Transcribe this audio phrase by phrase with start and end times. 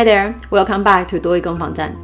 [0.00, 1.94] Hi there, welcome back to 多益攻防战。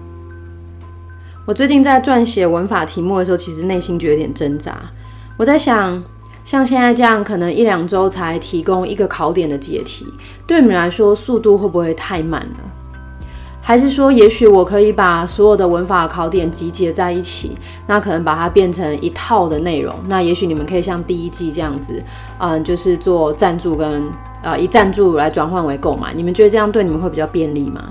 [1.47, 4.77] 我最近在撰写文法题目的时候，其实内心就有点挣扎。
[5.39, 6.05] 我在想，
[6.45, 10.07] 像现在这样，可能一两周才提供一个考点的解题，
[10.47, 12.76] 对你们来说速度会不会太慢了？
[13.69, 17.59] 还是说，也许我可以把所有的文法考点集结在一起，
[17.89, 19.93] 那可能把它变成一套的内容。
[20.09, 22.01] 那也许你们可以像第一季这样子，
[22.39, 24.05] 嗯，就是做赞助跟
[24.41, 26.15] 呃以赞助来转换为购买。
[26.15, 27.83] 你们觉得这样对你们会比较便利吗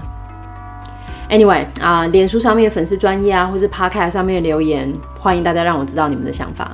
[1.29, 6.71] ？Anyway，啊，脸书上面粉丝专业啊，或是 Podcast 上面留言，欢迎大家让我知道你们的想法。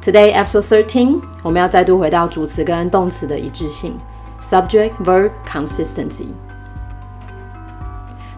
[0.00, 3.96] Today episode thirteen，我们要再度回到主词跟动词的一致性
[4.40, 6.26] ，subject-verb consistency。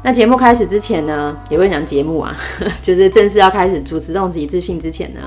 [0.06, 2.32] 那节目开始之前呢，也会讲节目啊，
[2.80, 5.20] 就是正式要开始主持动词一致性之前呢，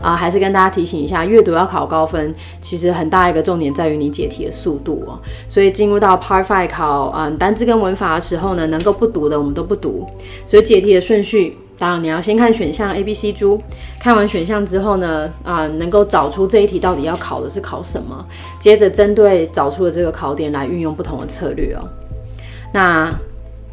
[0.00, 5.20] 啊，还是跟大家提醒一下，阅读要考高分，其实很大一个重点在于你解题的速度哦。
[5.46, 10.06] 所以进入到 Part Five 考嗯单字跟文法的时候呢，能够不读的我们都不读。
[10.46, 13.58] 所以解题的顺序，当然你要先看选项 A、B、C、D，
[14.00, 18.24] 看完选项之后呢，啊，能够找出这一题到底要考的是考什么，
[18.58, 21.86] 接着针对找出的这个考点来运用不同的策略哦。
[22.72, 23.12] 那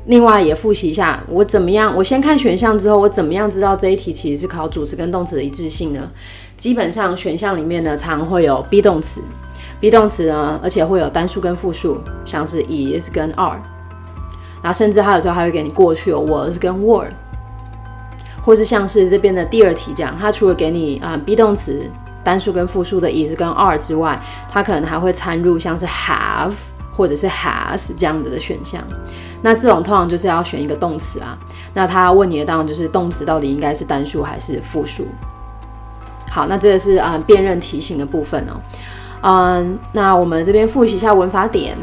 [0.06, 1.96] 另外也复习一下，我怎么样？
[1.96, 6.10] 我先看选项之后，我怎么样知道这一题其实是考主词跟动词的一致性呢？
[6.58, 9.22] 基本上选项里面呢，常会有 be 动词
[9.80, 13.62] ，be 动词呢，而且会有单数跟复数，像是 is 跟 are，
[14.64, 17.10] 然后甚至还有时候还会给你过去有 was 跟 were，
[18.44, 21.90] 或是像是这边的第二题这样，它除了给你啊 be 动词
[22.24, 26.54] 单数跟复数的 is 跟 are 之外，它可能还会掺入像是 have
[27.00, 28.84] 或者是 has 这样子的选项。
[29.42, 31.38] 那这种通常就是要选一个动词啊，
[31.74, 35.08] 那他问你的当然就是动词到底应该是单数还是复数。
[36.30, 38.60] 好，那这个是啊辨认题型的部分哦。
[39.22, 41.78] 嗯，那我们这边复习一下文法点。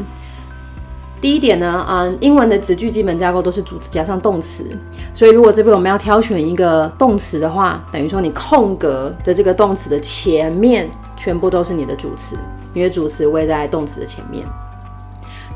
[1.19, 4.69] 第一点呢，嗯，英文的子句基本架构都是主词加上动词，
[5.15, 12.37] 所以如果这边我们要挑选一个动词的话，等于说你空格的这个动词的前面全部都是你的主词，
[12.71, 14.45] 因为主词位在动词的前面。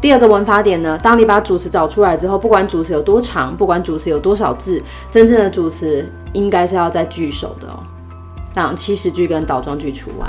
[0.01, 4.81] 第二个文法点呢，当你把主词找出来之后，不管主词有多长，不管主词有多少字，
[5.11, 6.03] 真正的主词
[6.33, 7.79] 应该是要在句首的哦，
[8.55, 10.27] 那祈使句跟倒装句除外。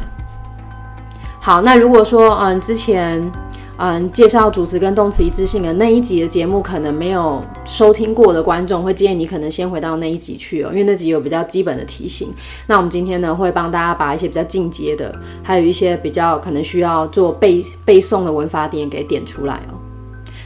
[1.40, 3.32] 好，那如果说嗯之前。
[3.78, 12.32] 嗯，介绍主词跟动词一致性的那一集的节目，可能没有收听过的观众会建议你可能先回到那一集去哦，因为那集有比较基本的题型。
[12.68, 15.12] 那我们今天呢，会帮大家把一些比较进阶的，
[15.42, 19.80] 还有一些比较可能需要做背背诵的文法点给点出来哦。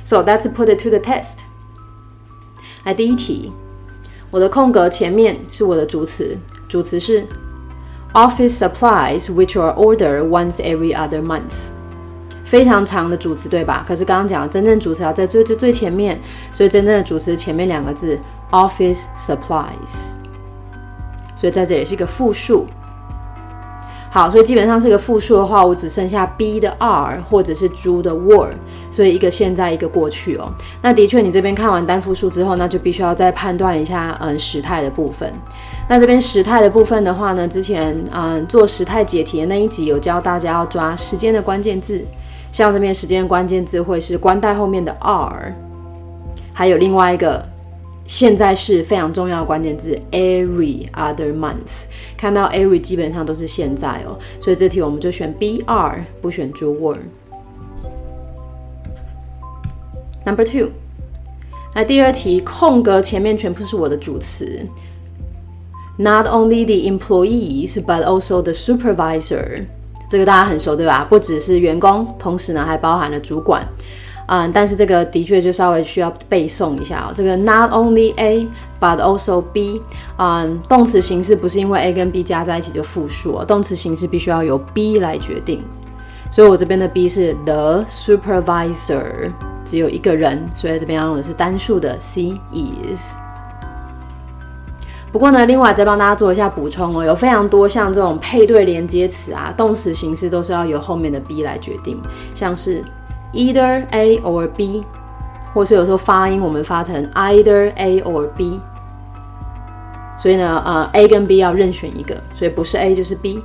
[0.04, 1.40] So let's put it to the test。
[2.84, 3.52] 来，第一题，
[4.30, 6.38] 我的空格前面是我的主词，
[6.68, 7.26] 主词是
[8.14, 11.70] office supplies which are ordered once every other month。
[12.46, 13.84] 非常长的主词，对吧？
[13.86, 16.18] 可是刚刚讲真正主词要在最最最前面，
[16.52, 18.16] 所以真正的主词前面两个字
[18.52, 20.14] office supplies，
[21.34, 22.64] 所以在这里是一个复数。
[24.08, 28.52] 好，所以基本上是个复数的话，我只剩下 be 的 are 或者是 do 的 were，
[28.90, 30.50] 所以一个现在一个过去哦。
[30.80, 35.30] 那的确，你这边看完单复数之后，那就必须要再判断一下嗯时态的部分。
[35.88, 42.02] 那这边时态的部分的话呢，之前嗯做时态解题的那一集有教大家要抓时间的关键字。
[42.56, 45.52] 像这边时间关键字会是关带后面的 are，
[46.54, 47.46] 还有另外一个
[48.06, 51.84] 现在是非常重要的关键字 every other month。
[52.16, 56.96] 看到 every 基本上都是现在哦，所以这题我们就选 B R，不选 do were。
[60.24, 60.70] Number two，
[61.74, 64.66] 来第二题，空格前面全部是我的主词
[65.98, 69.66] ，not only the employees but also the supervisor。
[70.08, 71.06] 这个大家很熟，对吧？
[71.08, 73.66] 不只是员工，同时呢还包含了主管。
[74.28, 77.12] 嗯，但是这个的确就稍微需要背诵一下哦。
[77.14, 78.48] 这个 not only A
[78.80, 79.80] but also B，
[80.18, 85.62] 嗯，动词形式不是因为 A 跟 B 加在一起就复数哦，动词形式必须要由 B 来决定。
[86.32, 89.30] 所以我这边的 B 是 the supervisor，
[89.64, 93.18] 只有一个人，所以这边要用的是单数的 C is。
[95.12, 101.98] 不过呢，另外再帮大家做一下补充哦，有非常多像这种配对连接词啊，动词形式都是要由后面的 B 来决定，
[102.34, 102.84] 像是
[103.32, 104.84] either A or B，
[105.54, 108.60] 或是有时候发音我们发成 either A or B，
[110.18, 113.42] 所以呢，呃，A 跟 B 要任选一个，所以不是 A 就是 B，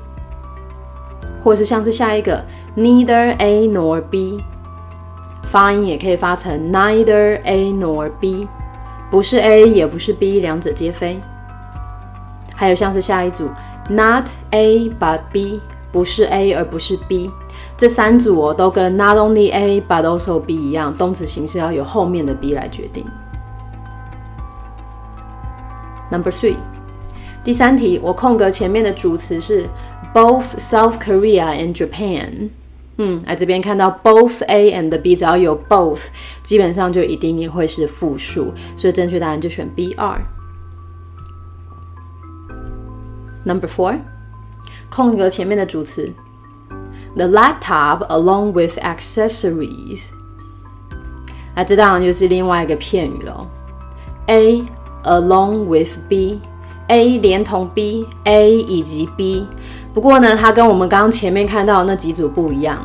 [1.42, 2.44] 或是像是下一个
[2.76, 4.44] neither A nor B，
[5.44, 8.46] 发音也可以发成 neither A nor B，
[9.10, 11.18] 不是 A 也不是 B，两者皆非。
[12.62, 13.50] 还有像是下一组
[13.90, 15.60] ，not A but B，
[15.92, 17.28] 不是 A 而不是 B，
[17.76, 23.04] 这三组哦都跟 not only A but also B 一样，动词形式要由后面的 B 来决定。
[26.12, 26.58] Number three，
[27.44, 29.66] 第三题，我空格前面的主词是
[30.14, 32.50] both South Korea and Japan。
[32.98, 36.10] 嗯，来这边看到 both A and B，只要有 both，
[36.44, 40.22] 基本上就一定会是复数，所以正确答案就选 B 二。
[43.44, 43.98] Number four，
[44.90, 46.14] 空格前面的主词
[47.16, 50.12] ，the laptop along with accessories。
[51.56, 53.48] 那这当然就是另外一个片语喽。
[54.28, 54.64] A
[55.04, 59.48] along with B，A 连同 B，A 以及 B。
[59.94, 62.80] 不过呢，它跟我们刚刚前面看到的那几组不一样。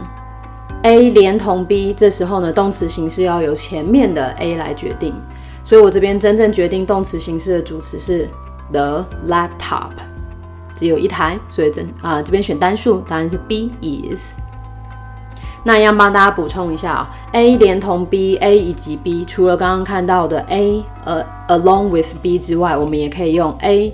[0.82, 5.14] A 连同 B，这时候呢，动词形式要由前面的 A 来决定。
[5.62, 8.28] 所以我这边真正决定动词形式的主词是
[8.72, 9.90] the laptop。
[10.76, 14.38] 只有一台，所以这啊这边选单数，答案是 B is。
[15.64, 23.92] 那要帮大家补充一下啊，A 连同 B，A 以及 B，除了刚刚看到的 A 呃 along with B 之外，我们也可以用 A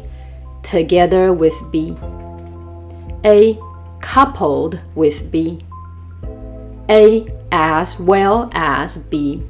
[0.62, 3.56] together with B，A
[4.02, 9.40] coupled with B，A as well as B，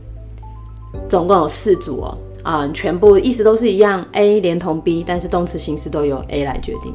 [1.08, 6.94] 总共有四组哦，啊，全部意思都是一样，A 连同 B，但是动词形式都由 A 来决定。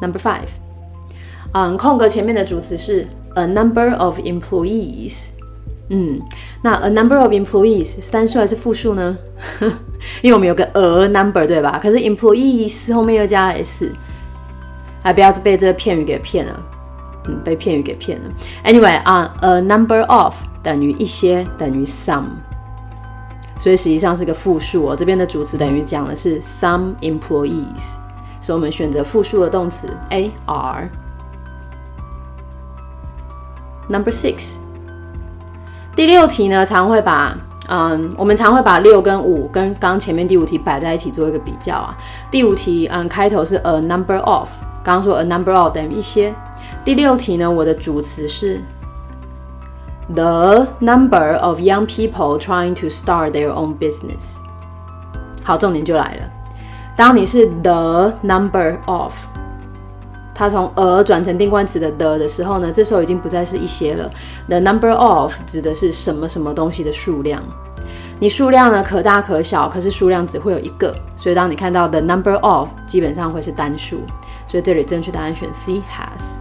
[0.00, 0.48] Number five，
[1.52, 5.30] 嗯，空格前面的主词是 a number of employees。
[5.88, 6.20] 嗯，
[6.62, 9.16] 那 a number of employees 是单数还是复数呢？
[10.20, 11.78] 因为我们有个 a number 对吧？
[11.80, 13.92] 可是 employees 后面又加了 s，
[15.02, 16.60] 还不要被这个片语给骗了。
[17.28, 18.24] 嗯，被片语给骗了。
[18.64, 22.26] Anyway，啊，a number of 等于一些等于 some，
[23.58, 24.96] 所以实际上是个复数哦。
[24.96, 27.96] 这边的主词等于讲的是 some employees。
[28.46, 30.88] 所以我们选择复数的动词 a r。
[33.88, 34.58] Number six，
[35.96, 41.98] 第六题呢，常会把嗯，我们常会把六跟五跟刚前面第五题摆在一起做一个比较啊。
[42.30, 44.48] 第五题嗯，开头是 a number of，
[44.84, 46.32] 刚刚说 a number of 等于一些。
[46.84, 48.62] 第六题呢，我的主词是
[50.14, 54.36] the number of young people trying to start their own business。
[55.42, 56.35] 好，重点就来了。
[56.96, 59.12] 当你是 the number of，
[60.34, 64.10] 它从 a 转成定冠词的 the 的时候呢，这时候已经不再是一些了。
[64.48, 67.42] the number of 指的是什么什么东西的数量。
[68.18, 74.00] 你数量呢可大可小，可是数量只会有一个，所以当你看到 the number of，基本上会是单数。
[74.46, 76.40] 所以这里正确答案选 C has。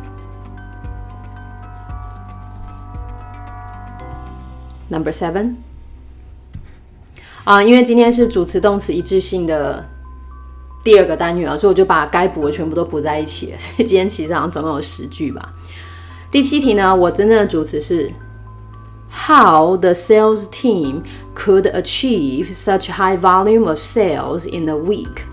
[4.88, 5.56] Number seven，
[7.44, 9.84] 啊，因为今天是主词动词一致性的。
[10.86, 13.52] 第二个单元啊，所以我就把该补的全部都补在一起。
[13.58, 15.52] 所以今天其实好像总共有十句吧。
[16.30, 18.12] 第七题呢，我真正的主词是
[19.10, 21.02] How the sales team
[21.36, 25.24] could achieve such high volume of sales in a week。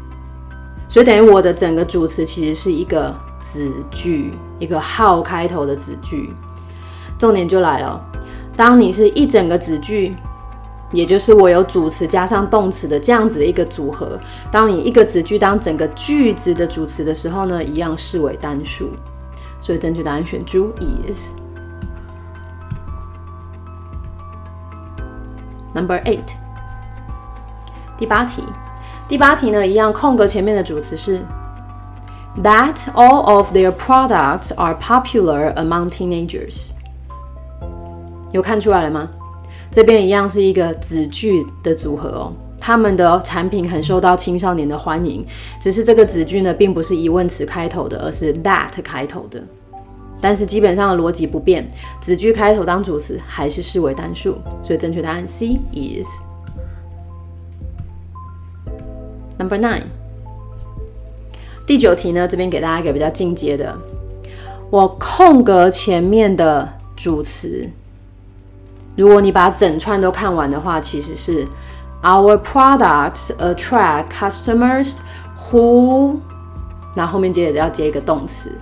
[0.88, 6.32] 所以等于我的整个主词其实是一个子句，一个 how 开头的子句。
[7.18, 8.02] 重点就来了，
[8.56, 10.14] 当你是一整个子句。
[10.92, 14.18] 也就是我有主词加上动词的这样子的一个组合。
[14.50, 18.90] 当你一个子句当整个句子的主词的时候呢，一样视为单数。
[19.60, 20.72] 所以正确答案选 Do
[21.08, 21.30] is
[25.72, 26.34] number eight。
[27.96, 28.42] 第八题，
[29.06, 31.20] 第八题呢，一样空格前面的主词是
[32.42, 36.72] That all of their products are popular among teenagers。
[38.32, 39.08] 有看出来了吗？
[39.72, 45.24] 这边一样是一个子句的组合哦，他们的产品很受到青少年的欢迎，
[45.58, 49.42] 只是这个子句呢，并不是疑问词开头的，而是 that 开头的。
[50.20, 51.66] 但是基本上的逻辑不变，
[52.02, 56.06] 子句开头当主词还是视为单数，所以正确答案 C is
[59.38, 59.84] number nine。
[61.66, 63.74] 第九题呢，这边给大家一个比较进阶的，
[64.70, 67.66] 我空格前面的主词。
[68.96, 71.46] 如果你把整串都看完的话，其实是
[72.02, 74.94] Our products attract customers
[75.38, 76.16] who，
[76.94, 78.52] 那后面接着要接一个动词。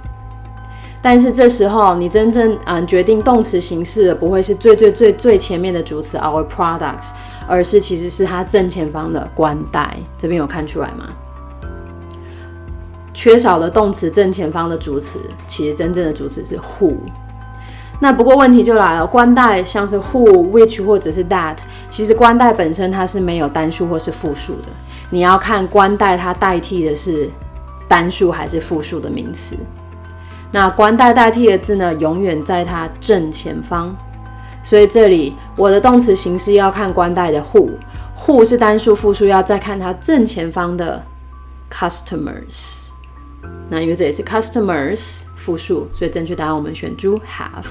[1.02, 7.12] 但是这时候你真正嗯决定动词形式的不会是最最最最前面的主词 Our products，
[7.48, 9.96] 而是其实是它正前方的冠带。
[10.18, 11.08] 这边有看出来吗？
[13.12, 16.94] 缺少了动词正前方的主词，其实真正的主词是 who。
[18.02, 21.56] 那不过问题就来了，冠带像是 who、which 或者是 that，
[21.90, 24.68] 其实冠带本身它是没有单数或是复数的，
[25.10, 27.28] 你要看冠带它代替的是
[27.86, 29.54] 单数还是复数的名词。
[30.50, 33.94] 那关代代替的字呢，永远在它正前方。
[34.62, 41.02] 所以这里我的动词形式要看关代的 who，who 是单数复数，要再看它正前方的
[41.70, 42.88] customers。
[43.68, 47.64] 那因为这也是 customers 复数，所以正确答案我们选 do have。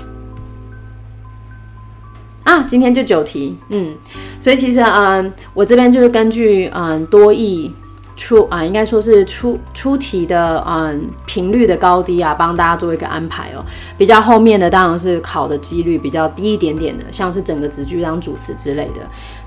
[2.44, 3.96] 啊，今天就九题，嗯，
[4.40, 7.72] 所以其实嗯，我这边就是根据嗯多义
[8.16, 13.64] 出啊，应该说是出出题的嗯频率的高低啊，帮大家做一个安排哦。
[14.00, 19.02] 比较后面的当然是考的几率比较低一点点的，像是整个子句当主词之类的。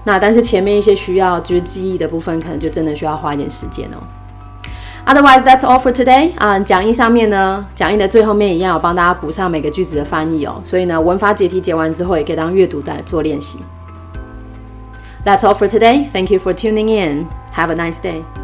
[0.05, 3.99] 那但是前面一些需要就是记忆的部分，可能就真的需要花一点时间哦。
[5.05, 6.33] Otherwise, that's all for today.
[6.39, 10.61] 啊，讲义上面呢，讲义的最后面一样有帮大家补上每个句子的翻译哦。
[10.65, 13.59] 所以呢，文法解题解完之后，也可以当阅读再来做练习。
[15.25, 16.07] That's all for today.
[16.13, 17.27] Thank you for tuning in.
[17.55, 18.42] Have a nice day.